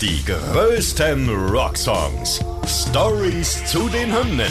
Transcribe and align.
Die 0.00 0.24
größten 0.24 1.28
Rocksongs. 1.50 2.42
Stories 2.66 3.62
zu 3.66 3.86
den 3.90 4.10
Hymnen. 4.10 4.50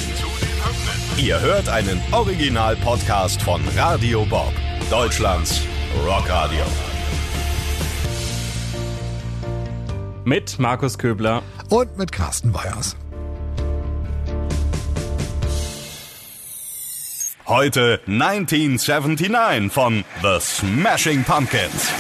Ihr 1.18 1.42
hört 1.42 1.68
einen 1.70 2.00
Original-Podcast 2.12 3.42
von 3.42 3.59
Radio 3.75 4.25
Bob, 4.25 4.54
Deutschlands 4.92 5.64
Rockradio. 6.06 6.64
Mit 10.23 10.59
Markus 10.59 11.00
Köbler 11.00 11.41
und 11.70 11.97
mit 11.97 12.11
Carsten 12.11 12.54
Weyers. 12.54 12.95
Heute 17.47 18.02
1979 18.05 19.71
von 19.71 20.04
The 20.21 20.38
Smashing 20.39 21.23
Pumpkins. 21.23 21.91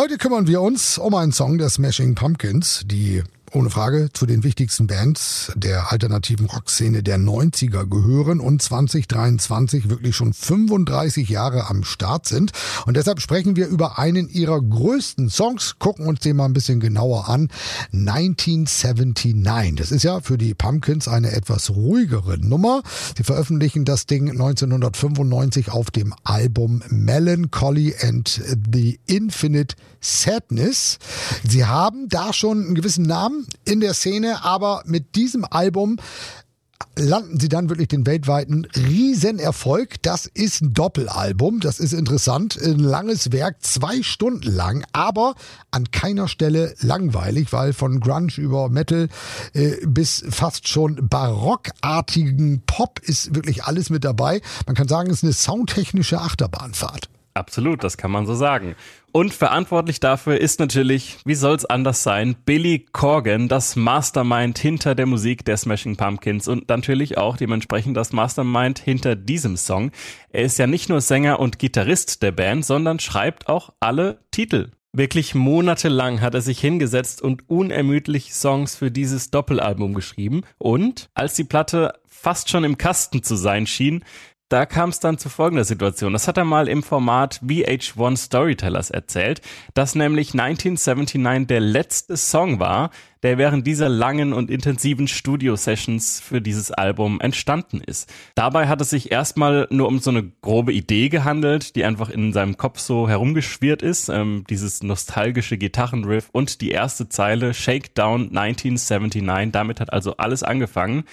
Heute 0.00 0.16
kümmern 0.16 0.46
wir 0.46 0.62
uns 0.62 0.96
um 0.96 1.14
einen 1.14 1.30
Song 1.30 1.58
der 1.58 1.68
Smashing 1.68 2.14
Pumpkins, 2.14 2.84
die 2.86 3.22
ohne 3.52 3.70
Frage 3.70 4.10
zu 4.12 4.26
den 4.26 4.44
wichtigsten 4.44 4.86
Bands 4.86 5.52
der 5.56 5.90
alternativen 5.90 6.46
Rockszene 6.46 7.02
der 7.02 7.18
90er 7.18 7.84
gehören 7.86 8.38
und 8.38 8.62
2023 8.62 9.88
wirklich 9.88 10.14
schon 10.14 10.32
35 10.32 11.28
Jahre 11.28 11.68
am 11.68 11.82
Start 11.82 12.26
sind. 12.26 12.52
Und 12.86 12.96
deshalb 12.96 13.20
sprechen 13.20 13.56
wir 13.56 13.66
über 13.66 13.98
einen 13.98 14.28
ihrer 14.28 14.60
größten 14.60 15.30
Songs, 15.30 15.76
gucken 15.78 16.06
uns 16.06 16.20
den 16.20 16.36
mal 16.36 16.44
ein 16.44 16.52
bisschen 16.52 16.78
genauer 16.80 17.28
an. 17.28 17.48
1979. 17.92 19.74
Das 19.76 19.90
ist 19.90 20.04
ja 20.04 20.20
für 20.20 20.38
die 20.38 20.54
Pumpkins 20.54 21.08
eine 21.08 21.32
etwas 21.32 21.70
ruhigere 21.70 22.38
Nummer. 22.38 22.82
Sie 23.16 23.24
veröffentlichen 23.24 23.84
das 23.84 24.06
Ding 24.06 24.30
1995 24.30 25.70
auf 25.70 25.90
dem 25.90 26.14
Album 26.24 26.82
Melancholy 26.88 27.94
and 28.00 28.40
the 28.72 29.00
Infinite 29.06 29.74
Sadness. 30.00 30.98
Sie 31.46 31.64
haben 31.64 32.08
da 32.08 32.32
schon 32.32 32.64
einen 32.64 32.74
gewissen 32.74 33.04
Namen 33.04 33.39
in 33.64 33.80
der 33.80 33.94
Szene, 33.94 34.44
aber 34.44 34.82
mit 34.86 35.14
diesem 35.14 35.44
Album 35.44 35.98
landen 36.96 37.38
sie 37.38 37.48
dann 37.48 37.68
wirklich 37.68 37.88
den 37.88 38.06
weltweiten 38.06 38.66
Riesenerfolg. 38.76 40.02
Das 40.02 40.26
ist 40.26 40.60
ein 40.60 40.74
Doppelalbum, 40.74 41.60
das 41.60 41.78
ist 41.78 41.92
interessant, 41.92 42.58
ein 42.60 42.78
langes 42.78 43.32
Werk, 43.32 43.62
zwei 43.62 44.02
Stunden 44.02 44.50
lang, 44.50 44.84
aber 44.92 45.34
an 45.70 45.90
keiner 45.90 46.28
Stelle 46.28 46.74
langweilig, 46.80 47.52
weil 47.52 47.72
von 47.72 48.00
Grunge 48.00 48.32
über 48.36 48.68
Metal 48.68 49.08
äh, 49.54 49.76
bis 49.86 50.24
fast 50.28 50.68
schon 50.68 51.08
barockartigen 51.08 52.62
Pop 52.66 53.00
ist 53.00 53.34
wirklich 53.34 53.64
alles 53.64 53.90
mit 53.90 54.04
dabei. 54.04 54.40
Man 54.66 54.76
kann 54.76 54.88
sagen, 54.88 55.10
es 55.10 55.18
ist 55.18 55.24
eine 55.24 55.32
soundtechnische 55.32 56.20
Achterbahnfahrt. 56.20 57.08
Absolut, 57.40 57.82
das 57.84 57.96
kann 57.96 58.10
man 58.10 58.26
so 58.26 58.34
sagen. 58.34 58.76
Und 59.12 59.32
verantwortlich 59.32 59.98
dafür 59.98 60.38
ist 60.38 60.60
natürlich, 60.60 61.16
wie 61.24 61.34
soll's 61.34 61.64
anders 61.64 62.02
sein, 62.02 62.36
Billy 62.44 62.84
Corgan, 62.92 63.48
das 63.48 63.76
Mastermind 63.76 64.58
hinter 64.58 64.94
der 64.94 65.06
Musik 65.06 65.46
der 65.46 65.56
Smashing 65.56 65.96
Pumpkins 65.96 66.48
und 66.48 66.68
natürlich 66.68 67.16
auch 67.16 67.38
dementsprechend 67.38 67.96
das 67.96 68.12
Mastermind 68.12 68.78
hinter 68.78 69.16
diesem 69.16 69.56
Song. 69.56 69.90
Er 70.28 70.42
ist 70.42 70.58
ja 70.58 70.66
nicht 70.66 70.90
nur 70.90 71.00
Sänger 71.00 71.40
und 71.40 71.58
Gitarrist 71.58 72.22
der 72.22 72.32
Band, 72.32 72.66
sondern 72.66 72.98
schreibt 72.98 73.48
auch 73.48 73.72
alle 73.80 74.18
Titel. 74.32 74.72
Wirklich 74.92 75.34
monatelang 75.34 76.20
hat 76.20 76.34
er 76.34 76.42
sich 76.42 76.60
hingesetzt 76.60 77.22
und 77.22 77.48
unermüdlich 77.48 78.34
Songs 78.34 78.76
für 78.76 78.90
dieses 78.90 79.30
Doppelalbum 79.30 79.94
geschrieben. 79.94 80.42
Und 80.58 81.08
als 81.14 81.32
die 81.32 81.44
Platte 81.44 81.94
fast 82.06 82.50
schon 82.50 82.64
im 82.64 82.76
Kasten 82.76 83.22
zu 83.22 83.34
sein 83.34 83.66
schien, 83.66 84.04
da 84.50 84.66
kam 84.66 84.90
es 84.90 84.98
dann 84.98 85.16
zu 85.16 85.28
folgender 85.28 85.64
Situation. 85.64 86.12
Das 86.12 86.28
hat 86.28 86.36
er 86.36 86.44
mal 86.44 86.68
im 86.68 86.82
Format 86.82 87.40
VH1 87.42 88.16
Storytellers 88.16 88.90
erzählt, 88.90 89.40
dass 89.74 89.94
nämlich 89.94 90.32
1979 90.34 91.46
der 91.46 91.60
letzte 91.60 92.16
Song 92.16 92.58
war, 92.58 92.90
der 93.22 93.38
während 93.38 93.66
dieser 93.66 93.88
langen 93.88 94.32
und 94.32 94.50
intensiven 94.50 95.06
Studio-Sessions 95.06 96.20
für 96.20 96.40
dieses 96.40 96.70
Album 96.72 97.20
entstanden 97.20 97.80
ist. 97.80 98.12
Dabei 98.34 98.66
hat 98.66 98.80
es 98.80 98.90
sich 98.90 99.12
erstmal 99.12 99.68
nur 99.70 99.88
um 99.88 99.98
so 99.98 100.10
eine 100.10 100.32
grobe 100.40 100.72
Idee 100.72 101.10
gehandelt, 101.10 101.76
die 101.76 101.84
einfach 101.84 102.10
in 102.10 102.32
seinem 102.32 102.56
Kopf 102.56 102.78
so 102.78 103.08
herumgeschwirrt 103.08 103.82
ist. 103.82 104.08
Ähm, 104.08 104.44
dieses 104.48 104.82
nostalgische 104.82 105.58
Gitarrenriff 105.58 106.28
und 106.32 106.60
die 106.60 106.70
erste 106.70 107.08
Zeile 107.08 107.54
Shakedown 107.54 108.36
1979. 108.36 109.52
Damit 109.52 109.80
hat 109.80 109.92
also 109.92 110.16
alles 110.16 110.42
angefangen. 110.42 111.04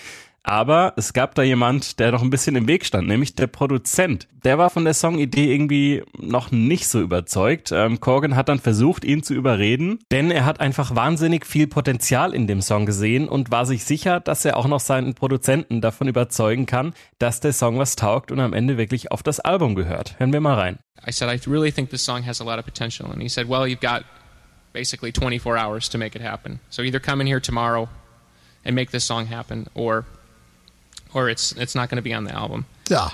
Aber 0.48 0.94
es 0.96 1.12
gab 1.12 1.36
da 1.36 1.44
jemand, 1.44 2.00
der 2.00 2.14
noch 2.14 2.22
ein 2.22 2.30
bisschen 2.30 2.56
im 2.56 2.70
Weg 2.70 2.86
stand, 2.86 3.06
nämlich 3.06 3.36
der 3.36 3.48
Produzent. 3.48 4.30
Der 4.46 4.58
war 4.58 4.70
von 4.70 4.86
der 4.86 4.94
Songidee 4.94 5.54
irgendwie 5.54 6.04
noch 6.18 6.52
nicht 6.52 6.88
so 6.88 7.02
überzeugt. 7.02 7.74
Ähm, 7.74 8.00
Corgan 8.00 8.38
hat 8.38 8.48
dann 8.48 8.60
versucht, 8.60 9.04
ihn 9.04 9.24
zu 9.24 9.34
überreden, 9.34 10.00
denn 10.10 10.32
er 10.32 10.46
hat 10.46 10.62
einfach 10.62 10.96
wahnsinnig 10.96 11.46
viel 11.46 11.68
Potenzial 11.68 12.34
in 12.34 12.48
dem 12.48 12.62
Song 12.62 12.86
gesehen 12.86 13.28
und 13.28 13.52
war 13.52 13.66
sich 13.66 13.84
sicher, 13.84 14.22
dass 14.22 14.46
er 14.46 14.56
auch 14.56 14.68
noch 14.68 14.80
seinen 14.80 15.16
Produzenten 15.16 15.82
davon 15.82 16.08
überzeugen 16.08 16.66
kann, 16.66 16.94
dass 17.20 17.42
der 17.42 17.52
Song 17.52 17.78
was 17.78 17.98
taugt 17.98 18.32
und 18.32 18.40
am 18.40 18.54
Ende 18.54 18.78
wirklich 18.78 19.12
auf 19.12 19.24
das 19.24 19.42
Album 19.42 19.76
gehört. 19.76 20.18
Hören 20.18 20.32
wir 20.32 20.40
mal 20.40 20.56
rein. 20.56 20.80
I 21.06 21.12
said, 21.12 21.30
I 21.30 21.50
really 21.50 21.74
think 21.74 21.90
this 21.90 22.06
song 22.06 22.26
has 22.26 22.40
a 22.40 22.46
lot 22.46 22.58
of 22.58 22.64
potential. 22.64 23.12
And 23.12 23.22
he 23.22 23.28
said, 23.28 23.50
well, 23.50 23.68
you've 23.68 23.82
got 23.82 24.06
basically 24.72 25.12
24 25.12 25.58
hours 25.58 25.90
to 25.90 25.98
make 25.98 26.18
it 26.18 26.24
happen. 26.24 26.62
So 26.70 26.84
either 26.84 27.02
come 27.02 27.20
in 27.20 27.28
here 27.28 27.42
tomorrow 27.42 27.90
and 28.64 28.76
make 28.76 28.92
this 28.92 29.04
song 29.04 29.26
happen 29.26 29.68
or 29.76 30.06
or 31.18 31.30
it's 31.30 31.54
it's 31.58 31.76
not 31.76 31.90
going 31.90 32.02
to 32.02 32.08
be 32.08 32.16
on 32.16 32.26
the 32.26 32.34
album. 32.34 32.66
Ja. 32.90 33.12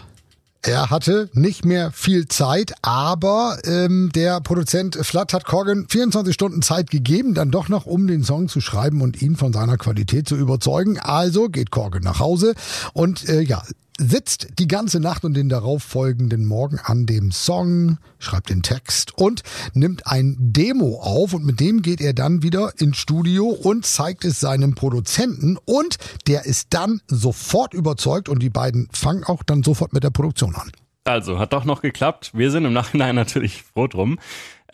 Er 0.65 0.89
hatte 0.89 1.29
nicht 1.33 1.65
mehr 1.65 1.91
viel 1.91 2.29
Zeit, 2.29 2.73
aber 2.81 3.57
ähm, 3.65 4.11
der 4.15 4.39
Produzent 4.39 4.95
Flat 4.95 5.33
hat 5.33 5.43
Corgan 5.43 5.87
24 5.89 6.33
Stunden 6.33 6.61
Zeit 6.61 6.89
gegeben, 6.89 7.33
dann 7.33 7.51
doch 7.51 7.67
noch, 7.67 7.85
um 7.85 8.07
den 8.07 8.23
Song 8.23 8.47
zu 8.47 8.61
schreiben 8.61 9.01
und 9.01 9.21
ihn 9.21 9.35
von 9.35 9.51
seiner 9.51 9.75
Qualität 9.75 10.25
zu 10.25 10.37
überzeugen. 10.37 10.99
Also 10.99 11.49
geht 11.49 11.69
Corgan 11.69 12.03
nach 12.03 12.19
Hause 12.19 12.55
und 12.93 13.27
äh, 13.27 13.41
ja, 13.41 13.61
sitzt 13.97 14.47
die 14.59 14.67
ganze 14.67 14.99
Nacht 14.99 15.23
und 15.23 15.33
den 15.33 15.49
darauffolgenden 15.49 16.45
Morgen 16.45 16.79
an 16.79 17.05
dem 17.05 17.31
Song, 17.31 17.97
schreibt 18.19 18.49
den 18.49 18.63
Text 18.63 19.17
und 19.17 19.43
nimmt 19.73 20.07
ein 20.07 20.35
Demo 20.39 20.99
auf 21.01 21.33
und 21.33 21.45
mit 21.45 21.59
dem 21.59 21.81
geht 21.81 22.01
er 22.01 22.13
dann 22.13 22.43
wieder 22.43 22.73
ins 22.79 22.97
Studio 22.97 23.47
und 23.47 23.85
zeigt 23.85 24.25
es 24.25 24.39
seinem 24.39 24.75
Produzenten 24.75 25.57
und 25.65 25.97
der 26.27 26.45
ist 26.45 26.67
dann 26.71 27.01
sofort 27.07 27.73
überzeugt 27.73 28.29
und 28.29 28.39
die 28.39 28.49
beiden 28.49 28.87
fangen 28.91 29.23
auch 29.23 29.43
dann 29.43 29.63
sofort 29.63 29.93
mit 29.93 30.03
der 30.03 30.09
Produktion 30.09 30.55
an. 30.55 30.71
Also, 31.05 31.37
hat 31.37 31.51
doch 31.51 31.65
noch 31.65 31.81
geklappt. 31.81 32.31
Wir 32.33 32.49
sind 32.49 32.65
im 32.65 32.73
Nachhinein 32.73 33.15
natürlich 33.15 33.63
froh 33.63 33.87
drum. 33.87 34.19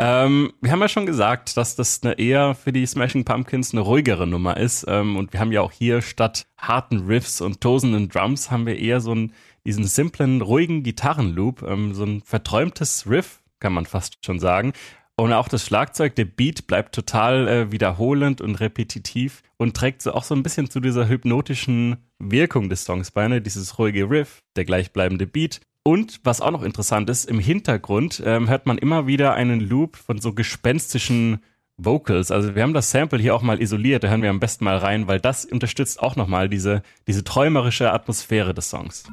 Ähm, 0.01 0.53
wir 0.61 0.71
haben 0.71 0.79
ja 0.79 0.87
schon 0.87 1.05
gesagt, 1.05 1.57
dass 1.57 1.75
das 1.75 2.01
eine 2.01 2.17
eher 2.17 2.55
für 2.55 2.71
die 2.71 2.85
Smashing 2.85 3.25
Pumpkins 3.25 3.73
eine 3.73 3.81
ruhigere 3.81 4.25
Nummer 4.25 4.55
ist. 4.55 4.85
Ähm, 4.87 5.17
und 5.17 5.33
wir 5.33 5.41
haben 5.41 5.51
ja 5.51 5.59
auch 5.59 5.73
hier 5.73 6.01
statt 6.01 6.47
harten 6.57 6.99
Riffs 6.99 7.41
und 7.41 7.59
tosenden 7.59 8.07
Drums 8.07 8.49
haben 8.49 8.65
wir 8.65 8.79
eher 8.79 9.01
so 9.01 9.11
einen, 9.11 9.33
diesen 9.65 9.83
simplen, 9.83 10.41
ruhigen 10.41 10.83
Gitarrenloop, 10.83 11.63
ähm, 11.63 11.93
so 11.93 12.05
ein 12.05 12.21
verträumtes 12.21 13.09
Riff, 13.09 13.41
kann 13.59 13.73
man 13.73 13.85
fast 13.85 14.25
schon 14.25 14.39
sagen. 14.39 14.71
Und 15.17 15.33
auch 15.33 15.49
das 15.49 15.65
Schlagzeug, 15.65 16.15
der 16.15 16.23
Beat 16.23 16.65
bleibt 16.65 16.95
total 16.95 17.49
äh, 17.49 17.71
wiederholend 17.73 18.39
und 18.39 18.55
repetitiv 18.61 19.43
und 19.57 19.75
trägt 19.75 20.01
so 20.01 20.13
auch 20.13 20.23
so 20.23 20.33
ein 20.33 20.43
bisschen 20.43 20.69
zu 20.69 20.79
dieser 20.79 21.09
hypnotischen 21.09 21.97
Wirkung 22.19 22.69
des 22.69 22.85
Songs 22.85 23.11
bei, 23.11 23.27
ne? 23.27 23.41
Dieses 23.41 23.77
ruhige 23.77 24.09
Riff, 24.09 24.39
der 24.55 24.63
gleichbleibende 24.63 25.27
Beat 25.27 25.59
und 25.83 26.19
was 26.23 26.41
auch 26.41 26.51
noch 26.51 26.63
interessant 26.63 27.09
ist, 27.09 27.25
im 27.25 27.39
Hintergrund 27.39 28.21
ähm, 28.25 28.49
hört 28.49 28.65
man 28.65 28.77
immer 28.77 29.07
wieder 29.07 29.33
einen 29.33 29.59
Loop 29.59 29.95
von 29.95 30.19
so 30.19 30.33
gespenstischen 30.33 31.39
Vocals. 31.77 32.31
Also 32.31 32.55
wir 32.55 32.63
haben 32.63 32.73
das 32.73 32.91
Sample 32.91 33.19
hier 33.19 33.33
auch 33.33 33.41
mal 33.41 33.61
isoliert, 33.61 34.03
da 34.03 34.09
hören 34.09 34.21
wir 34.21 34.29
am 34.29 34.39
besten 34.39 34.65
mal 34.65 34.77
rein, 34.77 35.07
weil 35.07 35.19
das 35.19 35.45
unterstützt 35.45 36.01
auch 36.01 36.15
nochmal 36.15 36.49
diese, 36.49 36.83
diese 37.07 37.23
träumerische 37.23 37.91
Atmosphäre 37.91 38.53
des 38.53 38.69
Songs. 38.69 39.03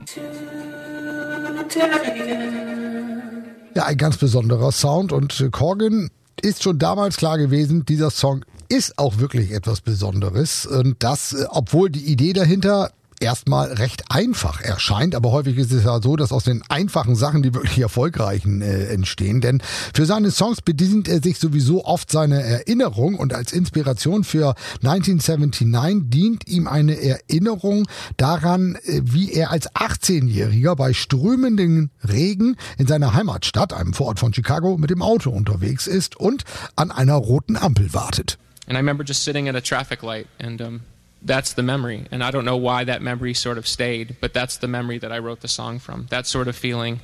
Ja, 3.74 3.84
ein 3.84 3.96
ganz 3.96 4.16
besonderer 4.16 4.72
Sound 4.72 5.12
und 5.12 5.48
Corgan 5.52 6.10
ist 6.42 6.62
schon 6.62 6.78
damals 6.78 7.16
klar 7.16 7.38
gewesen, 7.38 7.84
dieser 7.86 8.10
Song 8.10 8.44
ist 8.68 8.98
auch 8.98 9.18
wirklich 9.18 9.52
etwas 9.52 9.80
Besonderes 9.80 10.66
und 10.66 10.96
das, 11.02 11.36
obwohl 11.50 11.90
die 11.90 12.04
Idee 12.06 12.32
dahinter 12.32 12.90
erstmal 13.20 13.72
recht 13.72 14.04
einfach 14.10 14.60
erscheint, 14.60 15.14
aber 15.14 15.32
häufig 15.32 15.56
ist 15.58 15.72
es 15.72 15.84
ja 15.84 16.00
so, 16.00 16.16
dass 16.16 16.32
aus 16.32 16.44
den 16.44 16.62
einfachen 16.68 17.16
Sachen 17.16 17.42
die 17.42 17.54
wirklich 17.54 17.78
erfolgreichen 17.78 18.62
äh, 18.62 18.86
entstehen. 18.86 19.40
Denn 19.40 19.62
für 19.94 20.06
seine 20.06 20.30
Songs 20.30 20.60
bedient 20.62 21.08
er 21.08 21.22
sich 21.22 21.38
sowieso 21.38 21.84
oft 21.84 22.10
seine 22.10 22.42
Erinnerung 22.42 23.16
und 23.16 23.34
als 23.34 23.52
Inspiration 23.52 24.24
für 24.24 24.54
1979 24.82 26.10
dient 26.10 26.48
ihm 26.48 26.68
eine 26.68 27.00
Erinnerung 27.00 27.86
daran, 28.16 28.76
äh, 28.84 29.00
wie 29.04 29.32
er 29.32 29.50
als 29.50 29.70
18-Jähriger 29.72 30.74
bei 30.76 30.92
strömenden 30.92 31.90
Regen 32.06 32.56
in 32.78 32.86
seiner 32.86 33.14
Heimatstadt, 33.14 33.72
einem 33.72 33.94
Vorort 33.94 34.20
von 34.20 34.32
Chicago, 34.32 34.76
mit 34.76 34.90
dem 34.90 35.02
Auto 35.02 35.30
unterwegs 35.30 35.86
ist 35.86 36.16
und 36.16 36.44
an 36.76 36.90
einer 36.90 37.14
roten 37.14 37.56
Ampel 37.56 37.92
wartet. 37.92 38.38
And 38.68 38.74
I 38.74 38.78
remember 38.78 39.04
just 39.04 39.22
sitting 39.22 39.48
at 39.48 39.54
a 39.54 39.60
traffic 39.60 40.02
light 40.02 40.26
and 40.38 40.60
um 40.60 40.80
that's 41.22 41.52
the 41.54 41.62
memory. 41.62 42.06
And 42.10 42.22
I 42.22 42.30
don't 42.30 42.44
know 42.44 42.56
why 42.56 42.84
that 42.84 43.02
memory 43.02 43.34
sort 43.34 43.58
of 43.58 43.66
stayed, 43.66 44.16
but 44.20 44.32
that's 44.32 44.56
the 44.56 44.68
memory 44.68 44.98
that 44.98 45.12
I 45.12 45.18
wrote 45.18 45.40
the 45.40 45.48
song 45.48 45.78
from. 45.78 46.06
That 46.10 46.26
sort 46.26 46.48
of 46.48 46.56
feeling 46.56 47.00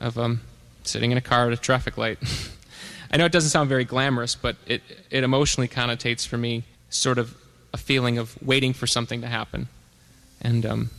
of 0.00 0.18
um, 0.18 0.40
sitting 0.84 1.12
in 1.12 1.18
a 1.18 1.22
car 1.22 1.46
at 1.46 1.52
a 1.52 1.56
traffic 1.56 1.96
light. 1.98 2.18
I 3.12 3.16
know 3.16 3.24
it 3.24 3.32
doesn't 3.32 3.50
sound 3.50 3.68
very 3.68 3.84
glamorous, 3.84 4.34
but 4.34 4.56
it, 4.66 4.82
it 5.10 5.24
emotionally 5.24 5.68
connotates 5.68 6.26
for 6.26 6.36
me 6.36 6.64
sort 6.90 7.18
of 7.18 7.36
a 7.72 7.76
feeling 7.76 8.18
of 8.18 8.40
waiting 8.42 8.72
for 8.72 8.86
something 8.86 9.20
to 9.20 9.26
happen 9.26 9.68
and 10.40 10.66
um, 10.66 10.90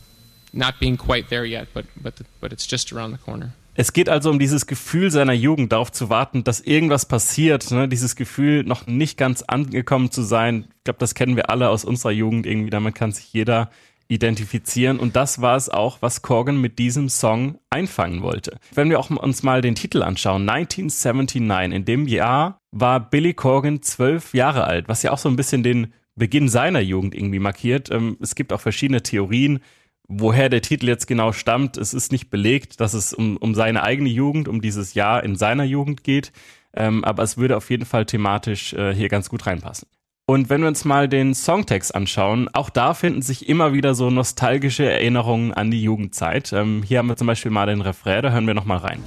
not 0.52 0.80
being 0.80 0.96
quite 0.96 1.28
there 1.28 1.44
yet, 1.44 1.68
but, 1.74 1.86
but, 2.00 2.16
the, 2.16 2.24
but 2.40 2.52
it's 2.52 2.66
just 2.66 2.92
around 2.92 3.12
the 3.12 3.18
corner. 3.18 3.52
Es 3.74 3.92
geht 3.92 4.08
also 4.08 4.30
um 4.30 4.40
dieses 4.40 4.66
Gefühl 4.66 5.12
seiner 5.12 5.34
Jugend, 5.34 5.70
darauf 5.70 5.92
zu 5.92 6.10
warten, 6.10 6.42
dass 6.42 6.58
irgendwas 6.58 7.06
passiert. 7.06 7.70
Ne? 7.70 7.86
Dieses 7.86 8.16
Gefühl, 8.16 8.64
noch 8.64 8.88
nicht 8.88 9.16
ganz 9.16 9.42
angekommen 9.42 10.10
zu 10.10 10.22
sein. 10.22 10.64
Ich 10.88 10.90
glaube, 10.90 11.00
das 11.00 11.14
kennen 11.14 11.36
wir 11.36 11.50
alle 11.50 11.68
aus 11.68 11.84
unserer 11.84 12.12
Jugend 12.12 12.46
irgendwie. 12.46 12.70
Damit 12.70 12.94
kann 12.94 13.12
sich 13.12 13.30
jeder 13.34 13.68
identifizieren. 14.08 14.98
Und 14.98 15.16
das 15.16 15.42
war 15.42 15.54
es 15.54 15.68
auch, 15.68 16.00
was 16.00 16.22
Corgan 16.22 16.58
mit 16.58 16.78
diesem 16.78 17.10
Song 17.10 17.58
einfangen 17.68 18.22
wollte. 18.22 18.56
Wenn 18.72 18.88
wir 18.88 18.98
auch 18.98 19.10
uns 19.10 19.42
mal 19.42 19.60
den 19.60 19.74
Titel 19.74 20.02
anschauen, 20.02 20.48
1979, 20.48 21.76
in 21.76 21.84
dem 21.84 22.08
Jahr 22.08 22.62
war 22.70 23.00
Billy 23.00 23.34
Corgan 23.34 23.82
zwölf 23.82 24.32
Jahre 24.32 24.64
alt, 24.64 24.88
was 24.88 25.02
ja 25.02 25.12
auch 25.12 25.18
so 25.18 25.28
ein 25.28 25.36
bisschen 25.36 25.62
den 25.62 25.92
Beginn 26.14 26.48
seiner 26.48 26.80
Jugend 26.80 27.14
irgendwie 27.14 27.38
markiert. 27.38 27.90
Ähm, 27.90 28.16
es 28.22 28.34
gibt 28.34 28.54
auch 28.54 28.62
verschiedene 28.62 29.02
Theorien, 29.02 29.60
woher 30.08 30.48
der 30.48 30.62
Titel 30.62 30.88
jetzt 30.88 31.06
genau 31.06 31.32
stammt, 31.32 31.76
es 31.76 31.92
ist 31.92 32.12
nicht 32.12 32.30
belegt, 32.30 32.80
dass 32.80 32.94
es 32.94 33.12
um, 33.12 33.36
um 33.36 33.54
seine 33.54 33.82
eigene 33.82 34.08
Jugend, 34.08 34.48
um 34.48 34.62
dieses 34.62 34.94
Jahr 34.94 35.22
in 35.22 35.36
seiner 35.36 35.64
Jugend 35.64 36.02
geht. 36.02 36.32
Ähm, 36.72 37.04
aber 37.04 37.24
es 37.24 37.36
würde 37.36 37.58
auf 37.58 37.68
jeden 37.68 37.84
Fall 37.84 38.06
thematisch 38.06 38.72
äh, 38.72 38.94
hier 38.94 39.10
ganz 39.10 39.28
gut 39.28 39.46
reinpassen. 39.46 39.86
Und 40.30 40.50
wenn 40.50 40.60
wir 40.60 40.68
uns 40.68 40.84
mal 40.84 41.08
den 41.08 41.34
Songtext 41.34 41.94
anschauen, 41.94 42.50
auch 42.52 42.68
da 42.68 42.92
finden 42.92 43.22
sich 43.22 43.48
immer 43.48 43.72
wieder 43.72 43.94
so 43.94 44.10
nostalgische 44.10 44.84
Erinnerungen 44.84 45.54
an 45.54 45.70
die 45.70 45.82
Jugendzeit. 45.82 46.52
Ähm, 46.52 46.82
hier 46.86 46.98
haben 46.98 47.08
wir 47.08 47.16
zum 47.16 47.26
Beispiel 47.26 47.50
mal 47.50 47.64
den 47.64 47.80
Refrain, 47.80 48.22
da 48.22 48.30
hören 48.30 48.46
wir 48.46 48.52
nochmal 48.52 48.76
rein. 48.76 49.02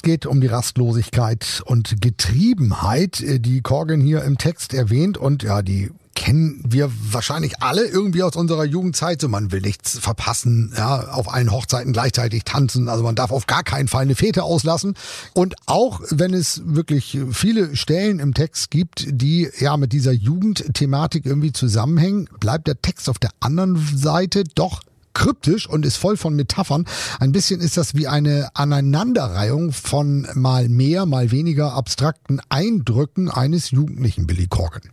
Es 0.00 0.02
geht 0.02 0.24
um 0.24 0.40
die 0.40 0.46
Rastlosigkeit 0.46 1.62
und 1.66 2.00
Getriebenheit, 2.00 3.20
äh, 3.20 3.38
die 3.38 3.60
Corgan 3.60 4.00
hier 4.00 4.24
im 4.24 4.38
Text 4.38 4.72
erwähnt 4.72 5.18
und 5.18 5.42
ja, 5.42 5.60
die 5.60 5.90
kennen 6.14 6.62
wir 6.66 6.90
wahrscheinlich 7.12 7.60
alle 7.60 7.84
irgendwie 7.84 8.22
aus 8.22 8.34
unserer 8.34 8.64
Jugendzeit. 8.64 9.20
So, 9.20 9.28
man 9.28 9.52
will 9.52 9.60
nichts 9.60 9.98
verpassen, 9.98 10.72
ja, 10.74 11.10
auf 11.10 11.30
allen 11.30 11.52
Hochzeiten 11.52 11.92
gleichzeitig 11.92 12.44
tanzen. 12.44 12.88
Also 12.88 13.02
man 13.04 13.14
darf 13.14 13.30
auf 13.30 13.46
gar 13.46 13.62
keinen 13.62 13.88
Fall 13.88 14.02
eine 14.02 14.14
Fete 14.14 14.42
auslassen. 14.42 14.94
Und 15.34 15.54
auch 15.66 16.00
wenn 16.08 16.32
es 16.32 16.62
wirklich 16.64 17.18
viele 17.32 17.76
Stellen 17.76 18.20
im 18.20 18.32
Text 18.32 18.70
gibt, 18.70 19.04
die 19.06 19.50
ja 19.58 19.76
mit 19.76 19.92
dieser 19.92 20.12
Jugendthematik 20.12 21.26
irgendwie 21.26 21.52
zusammenhängen, 21.52 22.26
bleibt 22.40 22.68
der 22.68 22.80
Text 22.80 23.10
auf 23.10 23.18
der 23.18 23.30
anderen 23.40 23.76
Seite 23.94 24.44
doch 24.54 24.80
kryptisch 25.14 25.68
und 25.68 25.86
ist 25.86 25.96
voll 25.96 26.16
von 26.16 26.34
Metaphern. 26.34 26.84
Ein 27.18 27.32
bisschen 27.32 27.60
ist 27.60 27.76
das 27.76 27.94
wie 27.94 28.08
eine 28.08 28.50
Aneinanderreihung 28.54 29.72
von 29.72 30.26
mal 30.34 30.68
mehr, 30.68 31.06
mal 31.06 31.30
weniger 31.30 31.72
abstrakten 31.74 32.40
Eindrücken 32.48 33.30
eines 33.30 33.70
jugendlichen 33.70 34.26
Billy 34.26 34.46
Corgan. 34.46 34.90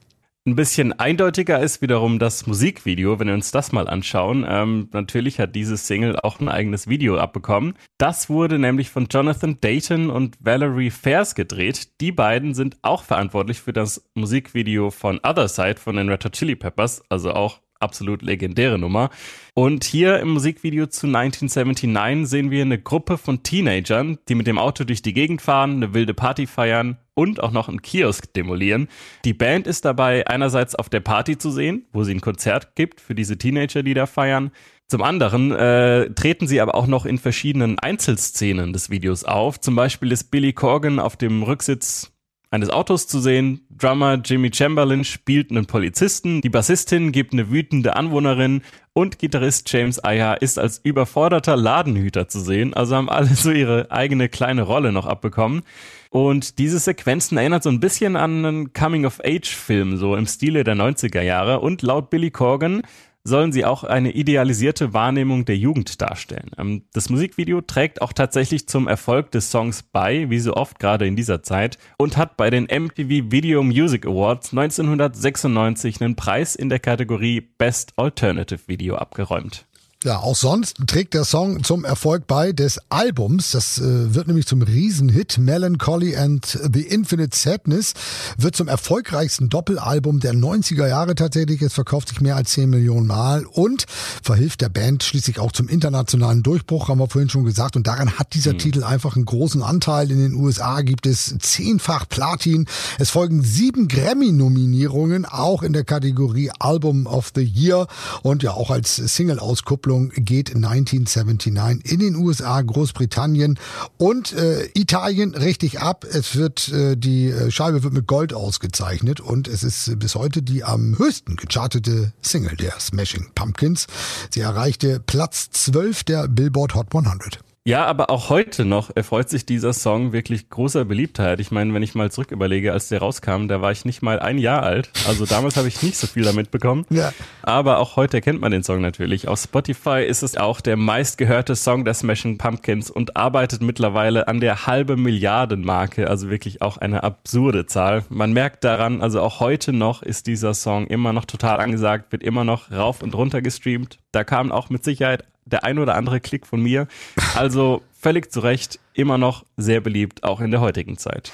Ein 0.48 0.56
bisschen 0.56 0.94
eindeutiger 0.94 1.60
ist 1.60 1.82
wiederum 1.82 2.20
das 2.20 2.48
Musikvideo, 2.48 3.20
wenn 3.20 3.28
wir 3.28 3.34
uns 3.34 3.52
das 3.52 3.74
mal 3.74 3.90
anschauen. 3.90 4.46
Ähm, 4.48 4.88
natürlich 4.94 5.42
hat 5.42 5.54
dieses 5.56 5.88
Single 5.88 6.18
auch 6.18 6.40
ein 6.40 6.48
eigenes 6.48 6.88
Video 6.88 7.18
abbekommen. 7.18 7.74
Das 7.98 8.30
wurde 8.30 8.58
nämlich 8.58 8.90
von 8.90 9.08
Jonathan 9.12 9.60
Dayton 9.60 10.10
und 10.10 10.38
Valerie 10.40 10.90
Fairs 10.90 11.36
gedreht. 11.36 12.00
Die 12.00 12.14
beiden 12.14 12.54
sind 12.54 12.78
auch 12.82 13.04
verantwortlich 13.04 13.60
für 13.60 13.74
das 13.74 14.10
Musikvideo 14.14 14.90
von 14.90 15.20
Other 15.22 15.50
Side 15.50 15.82
von 15.82 15.98
den 15.98 16.08
Red 16.08 16.24
Hot 16.24 16.32
Chili 16.32 16.56
Peppers, 16.56 17.04
also 17.10 17.34
auch 17.34 17.60
absolut 17.80 18.22
legendäre 18.22 18.78
Nummer. 18.78 19.10
Und 19.54 19.84
hier 19.84 20.20
im 20.20 20.30
Musikvideo 20.30 20.88
zu 20.88 21.08
1979 21.08 22.30
sehen 22.30 22.52
wir 22.52 22.62
eine 22.62 22.80
Gruppe 22.80 23.18
von 23.18 23.44
Teenagern, 23.44 24.18
die 24.28 24.36
mit 24.36 24.48
dem 24.48 24.58
Auto 24.58 24.84
durch 24.84 25.02
die 25.02 25.14
Gegend 25.14 25.42
fahren, 25.42 25.78
eine 25.78 25.94
wilde 25.94 26.14
Party 26.14 26.48
feiern 26.48 26.98
und 27.14 27.42
auch 27.42 27.52
noch 27.52 27.68
einen 27.68 27.82
Kiosk 27.82 28.32
demolieren. 28.34 28.88
Die 29.26 29.34
Band 29.34 29.66
ist 29.66 29.86
dabei 29.86 30.28
einerseits 30.28 30.76
auf 30.76 30.90
der 30.90 31.00
Party 31.00 31.38
zu 31.38 31.50
sehen, 31.50 31.86
wo 31.92 32.04
sie 32.04 32.14
ein 32.14 32.22
Konzert 32.22 32.76
gibt 32.76 33.02
für 33.02 33.16
diese 33.16 33.38
Teenager, 33.38 33.82
die 33.82 33.96
da 33.96 34.06
feiern. 34.06 34.52
Zum 34.88 35.02
anderen 35.02 35.52
äh, 35.52 36.12
treten 36.12 36.48
sie 36.48 36.62
aber 36.62 36.76
auch 36.76 36.88
noch 36.88 37.06
in 37.06 37.18
verschiedenen 37.18 37.78
Einzelszenen 37.80 38.72
des 38.72 38.90
Videos 38.90 39.26
auf. 39.26 39.60
Zum 39.60 39.76
Beispiel 39.76 40.12
ist 40.12 40.32
Billy 40.32 40.54
Corgan 40.54 41.00
auf 41.00 41.18
dem 41.18 41.44
Rücksitz 41.44 42.14
eines 42.50 42.70
Autos 42.70 43.08
zu 43.08 43.20
sehen. 43.20 43.62
Drummer 43.70 44.16
Jimmy 44.24 44.52
Chamberlain 44.54 45.04
spielt 45.04 45.52
einen 45.52 45.66
Polizisten, 45.66 46.42
die 46.42 46.50
Bassistin 46.50 47.12
gibt 47.12 47.34
eine 47.34 47.52
wütende 47.52 47.96
Anwohnerin 47.96 48.62
und 48.94 49.20
Gitarrist 49.20 49.72
James 49.72 50.04
Aya 50.04 50.34
ist 50.34 50.58
als 50.58 50.80
überforderter 50.84 51.56
Ladenhüter 51.56 52.28
zu 52.28 52.40
sehen. 52.40 52.74
Also 52.74 52.96
haben 52.96 53.10
alle 53.10 53.28
so 53.28 53.52
ihre 53.52 53.92
eigene 53.92 54.28
kleine 54.28 54.64
Rolle 54.64 54.92
noch 54.92 55.06
abbekommen. 55.06 55.62
Und 56.10 56.58
diese 56.58 56.80
Sequenzen 56.80 57.38
erinnert 57.38 57.62
so 57.62 57.70
ein 57.70 57.80
bisschen 57.80 58.16
an 58.16 58.44
einen 58.44 58.74
Coming-of-Age-Film, 58.74 59.98
so 59.98 60.16
im 60.16 60.26
Stile 60.26 60.64
der 60.64 60.76
90er 60.76 61.22
Jahre. 61.22 61.60
Und 61.60 61.84
laut 61.84 62.10
Billy 62.10 62.32
Corgan 62.32 62.82
sollen 63.28 63.52
sie 63.52 63.66
auch 63.66 63.84
eine 63.84 64.12
idealisierte 64.12 64.94
Wahrnehmung 64.94 65.44
der 65.44 65.58
Jugend 65.58 66.02
darstellen. 66.02 66.52
Ähm, 66.58 66.84
das 66.94 67.10
Musikvideo 67.10 67.62
trägt 67.62 68.02
auch 68.02 68.14
tatsächlich 68.14 68.68
zum 68.68 68.88
Erfolg 68.88 69.32
des 69.32 69.52
Songs 69.52 69.84
bei, 69.84 70.30
wie 70.30 70.40
so 70.40 70.54
oft 70.54 70.80
gerade 70.80 71.06
in 71.06 71.16
dieser 71.16 71.44
Zeit, 71.44 71.78
und 71.98 72.16
hat 72.16 72.38
bei 72.38 72.50
den 72.50 72.64
MTV 72.64 73.32
Video 73.32 73.64
Music 73.64 74.06
Awards 74.06 74.54
1996 74.54 76.02
einen 76.02 76.16
Preis 76.16 76.56
in 76.56 76.70
der 76.70 76.80
Kategorie 76.80 77.42
Best 77.42 77.94
Alternative 77.98 78.62
Video 78.68 78.96
abgeräumt. 78.96 79.66
Ja, 80.04 80.20
auch 80.20 80.36
sonst 80.36 80.78
trägt 80.86 81.16
der 81.16 81.26
Song 81.26 81.64
zum 81.64 81.84
Erfolg 81.84 82.28
bei 82.28 82.52
des 82.52 82.80
Albums. 82.90 83.50
Das 83.50 83.80
äh, 83.80 84.14
wird 84.14 84.28
nämlich 84.28 84.46
zum 84.46 84.62
Riesenhit. 84.62 85.40
Melancholy 85.40 86.16
and 86.16 86.46
the 86.72 86.84
Infinite 86.84 87.36
Sadness 87.36 87.94
wird 88.38 88.56
zum 88.56 88.68
erfolgreichsten 88.68 89.50
Doppelalbum 89.50 90.20
der 90.20 90.36
90er 90.36 90.88
Jahre 90.88 91.16
tatsächlich. 91.16 91.64
Es 91.64 91.74
verkauft 91.74 92.10
sich 92.10 92.22
mehr 92.22 92.36
als 92.36 92.52
10 92.52 92.70
Millionen 92.70 93.08
Mal 93.08 93.48
und 93.48 93.88
verhilft 94.22 94.62
der 94.62 94.70
Band 94.70 95.02
schließlich 95.02 95.40
auch 95.40 95.52
zum 95.52 95.68
internationalen 95.68 96.44
Durchbruch, 96.44 96.90
haben 96.90 97.00
wir 97.00 97.10
vorhin 97.10 97.32
schon 97.32 97.46
gesagt. 97.46 97.76
Und 97.76 97.88
daran 97.88 98.20
hat 98.20 98.36
dieser 98.36 98.54
mhm. 98.54 98.60
Titel 98.60 98.84
einfach 98.84 99.16
einen 99.16 99.26
großen 99.26 99.64
Anteil. 99.64 100.12
In 100.12 100.20
den 100.20 100.36
USA 100.36 100.82
gibt 100.82 101.08
es 101.08 101.36
zehnfach 101.40 102.08
Platin. 102.08 102.68
Es 103.00 103.10
folgen 103.10 103.42
sieben 103.42 103.88
Grammy-Nominierungen, 103.88 105.26
auch 105.26 105.64
in 105.64 105.74
der 105.74 105.86
Kategorie 105.86 106.52
Album 106.60 107.08
of 107.08 107.32
the 107.34 107.44
Year 107.44 107.88
und 108.22 108.44
ja 108.44 108.52
auch 108.52 108.70
als 108.70 108.98
Single-Auskupplung 108.98 109.87
Auskopplung 109.88 110.12
geht 110.16 110.54
1979 110.54 111.92
in 111.92 112.00
den 112.00 112.16
USA, 112.16 112.62
Großbritannien 112.62 113.58
und 113.98 114.34
äh, 114.34 114.68
Italien 114.74 115.34
richtig 115.34 115.80
ab. 115.80 116.06
Es 116.10 116.36
wird 116.36 116.70
äh, 116.70 116.96
die 116.98 117.30
äh, 117.30 117.52
Scheibe 117.52 117.84
wird 117.84 117.94
mit 117.94 118.08
Gold 118.08 118.34
ausgezeichnet 118.34 119.20
und 119.22 119.48
es 119.48 119.64
ist 119.64 119.98
bis 120.00 120.16
heute 120.16 120.42
die 120.42 120.64
am 120.64 120.98
höchsten 120.98 121.38
gechartete 121.38 122.12
Single 122.22 122.58
der 122.58 122.74
Smashing 122.80 123.32
Pumpkins. 123.34 123.88
Sie 124.30 124.42
erreichte 124.42 125.00
Platz 125.00 125.50
12 125.52 126.04
der 126.04 126.28
Billboard 126.28 126.76
Hot 126.76 126.94
100. 126.94 127.40
Ja, 127.68 127.84
aber 127.84 128.10
auch 128.10 128.30
heute 128.30 128.64
noch 128.64 128.96
erfreut 128.96 129.28
sich 129.28 129.46
dieser 129.46 129.74
Song 129.74 130.14
wirklich 130.14 130.50
großer 130.50 130.86
Beliebtheit. 130.86 131.42
Ich 131.42 131.52
meine, 131.52 131.74
wenn 131.74 131.84
ich 131.84 131.96
mal 131.96 132.10
zurück 132.10 132.32
überlege, 132.32 132.72
als 132.72 132.88
der 132.88 133.00
rauskam, 133.00 133.50
da 133.50 133.62
war 133.62 133.74
ich 133.74 133.84
nicht 133.84 134.02
mal 134.02 134.22
ein 134.22 134.38
Jahr 134.38 134.64
alt. 134.64 134.90
Also 135.06 135.26
damals 135.26 135.58
habe 135.58 135.68
ich 135.68 135.84
nicht 135.84 135.98
so 135.98 136.08
viel 136.08 136.24
damit 136.24 136.50
bekommen. 136.50 136.86
Ja. 136.90 137.12
Aber 137.42 137.80
auch 137.80 137.98
heute 137.98 138.22
kennt 138.22 138.40
man 138.40 138.54
den 138.54 138.64
Song 138.64 138.80
natürlich. 138.80 139.28
Auf 139.28 139.42
Spotify 139.42 140.06
ist 140.08 140.24
es 140.24 140.38
auch 140.38 140.62
der 140.62 140.78
meistgehörte 140.78 141.58
Song 141.58 141.84
der 141.84 141.94
Smashing 141.94 142.38
Pumpkins 142.38 142.90
und 142.90 143.18
arbeitet 143.18 143.62
mittlerweile 143.62 144.30
an 144.30 144.40
der 144.40 144.66
halbe 144.66 144.96
Milliarden 144.96 145.66
Marke. 145.66 146.10
Also 146.10 146.30
wirklich 146.30 146.62
auch 146.62 146.78
eine 146.78 147.04
absurde 147.04 147.66
Zahl. 147.66 148.06
Man 148.08 148.32
merkt 148.32 148.64
daran, 148.64 149.02
also 149.02 149.20
auch 149.20 149.42
heute 149.42 149.74
noch 149.74 150.04
ist 150.04 150.28
dieser 150.28 150.54
Song 150.54 150.88
immer 150.88 151.12
noch 151.12 151.26
total 151.26 151.60
angesagt, 151.60 152.14
wird 152.14 152.24
immer 152.24 152.46
noch 152.46 152.72
rauf 152.72 153.02
und 153.02 153.14
runter 153.14 153.42
gestreamt. 153.42 154.00
Da 154.14 154.24
kam 154.24 154.54
auch 154.54 154.70
mit 154.70 154.86
Sicherheit 154.86 155.26
der 155.52 155.64
ein 155.64 155.80
oder 155.80 155.96
andere 155.96 156.20
Klick 156.20 156.46
von 156.46 156.62
mir. 156.62 156.88
Also 157.36 157.82
völlig 158.00 158.32
zu 158.32 158.40
Recht 158.40 158.80
immer 158.94 159.18
noch 159.18 159.46
sehr 159.58 159.82
beliebt, 159.82 160.24
auch 160.24 160.40
in 160.42 160.52
der 160.52 160.62
heutigen 160.62 160.98
Zeit. 160.98 161.32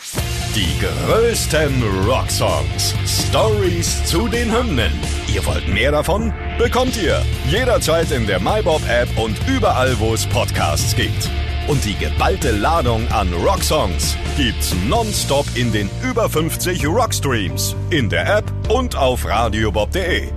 Die 0.55 0.67
größten 0.79 1.83
Rocksongs. 2.05 2.93
Stories 3.05 4.05
zu 4.05 4.27
den 4.27 4.55
Hymnen. 4.55 4.91
Ihr 5.33 5.43
wollt 5.45 5.67
mehr 5.67 5.91
davon? 5.91 6.31
Bekommt 6.59 6.95
ihr 7.01 7.21
jederzeit 7.49 8.11
in 8.11 8.27
der 8.27 8.39
MyBob-App 8.39 9.17
und 9.17 9.35
überall, 9.47 9.97
wo 9.99 10.13
es 10.13 10.27
Podcasts 10.27 10.95
gibt. 10.95 11.29
Und 11.67 11.83
die 11.85 11.95
geballte 11.95 12.51
Ladung 12.51 13.07
an 13.11 13.33
Rocksongs 13.33 14.17
gibt's 14.37 14.75
nonstop 14.87 15.45
in 15.55 15.71
den 15.71 15.89
über 16.03 16.29
50 16.29 16.85
Rockstreams, 16.85 17.75
in 17.89 18.09
der 18.09 18.37
App 18.37 18.51
und 18.69 18.95
auf 18.95 19.25
radiobob.de. 19.25 20.29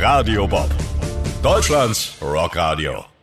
Radio 0.00 0.46
Bob. 0.46 0.70
Deutschlands 1.42 2.16
Rockradio. 2.22 3.17